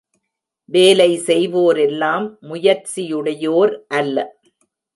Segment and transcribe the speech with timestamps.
[0.71, 4.17] வேலை செய்வோரெல்லாம் முயற்சியுடையோர் அல்ல.